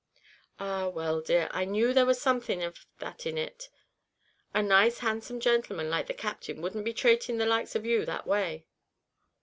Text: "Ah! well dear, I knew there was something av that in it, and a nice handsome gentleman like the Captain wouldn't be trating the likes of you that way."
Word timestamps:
"Ah! 0.59 0.87
well 0.87 1.21
dear, 1.21 1.47
I 1.51 1.63
knew 1.63 1.93
there 1.93 2.07
was 2.07 2.19
something 2.19 2.63
av 2.63 2.87
that 2.97 3.27
in 3.27 3.37
it, 3.37 3.69
and 4.51 4.65
a 4.65 4.67
nice 4.69 4.97
handsome 4.97 5.39
gentleman 5.39 5.91
like 5.91 6.07
the 6.07 6.15
Captain 6.15 6.59
wouldn't 6.59 6.85
be 6.85 6.91
trating 6.95 7.37
the 7.37 7.45
likes 7.45 7.75
of 7.75 7.85
you 7.85 8.03
that 8.07 8.25
way." 8.25 8.65